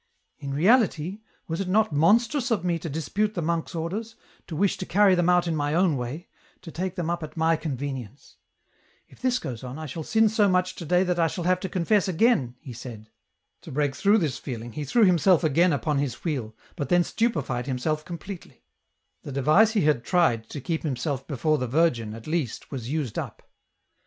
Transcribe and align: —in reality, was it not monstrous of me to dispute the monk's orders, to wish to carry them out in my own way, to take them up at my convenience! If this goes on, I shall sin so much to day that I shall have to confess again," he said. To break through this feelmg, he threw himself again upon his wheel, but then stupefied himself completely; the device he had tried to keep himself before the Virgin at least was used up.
—in 0.45 0.51
reality, 0.51 1.21
was 1.47 1.61
it 1.61 1.67
not 1.67 1.93
monstrous 1.93 2.49
of 2.49 2.65
me 2.65 2.79
to 2.79 2.89
dispute 2.89 3.35
the 3.35 3.39
monk's 3.43 3.75
orders, 3.75 4.15
to 4.47 4.55
wish 4.55 4.75
to 4.75 4.85
carry 4.87 5.13
them 5.13 5.29
out 5.29 5.45
in 5.45 5.55
my 5.55 5.75
own 5.75 5.95
way, 5.95 6.27
to 6.63 6.71
take 6.71 6.95
them 6.95 7.07
up 7.07 7.21
at 7.21 7.37
my 7.37 7.55
convenience! 7.55 8.37
If 9.07 9.21
this 9.21 9.37
goes 9.37 9.63
on, 9.63 9.77
I 9.77 9.85
shall 9.85 10.01
sin 10.01 10.27
so 10.27 10.49
much 10.49 10.73
to 10.77 10.85
day 10.85 11.03
that 11.03 11.19
I 11.19 11.27
shall 11.27 11.43
have 11.43 11.59
to 11.59 11.69
confess 11.69 12.07
again," 12.07 12.55
he 12.61 12.73
said. 12.73 13.11
To 13.61 13.71
break 13.71 13.95
through 13.95 14.17
this 14.17 14.39
feelmg, 14.39 14.73
he 14.73 14.85
threw 14.85 15.03
himself 15.03 15.43
again 15.43 15.71
upon 15.71 15.99
his 15.99 16.23
wheel, 16.23 16.55
but 16.75 16.89
then 16.89 17.03
stupefied 17.03 17.67
himself 17.67 18.03
completely; 18.03 18.63
the 19.21 19.31
device 19.31 19.73
he 19.73 19.81
had 19.81 20.03
tried 20.03 20.49
to 20.49 20.61
keep 20.61 20.81
himself 20.81 21.27
before 21.27 21.59
the 21.59 21.67
Virgin 21.67 22.15
at 22.15 22.25
least 22.25 22.71
was 22.71 22.89
used 22.89 23.19
up. 23.19 23.47